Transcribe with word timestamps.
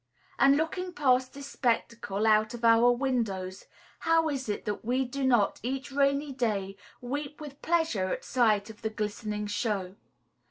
And 0.39 0.57
looking 0.57 0.93
past 0.93 1.31
this 1.35 1.45
spectacle, 1.45 2.25
out 2.25 2.55
of 2.55 2.65
our 2.65 2.91
windows, 2.91 3.65
how 3.99 4.29
is 4.29 4.49
it 4.49 4.65
that 4.65 4.83
we 4.83 5.05
do 5.05 5.23
not 5.23 5.59
each 5.61 5.91
rainy 5.91 6.31
day 6.31 6.75
weep 7.01 7.39
with 7.39 7.61
pleasure 7.61 8.07
at 8.11 8.25
sight 8.25 8.71
of 8.71 8.81
the 8.81 8.89
glistening 8.89 9.45
show? 9.45 9.93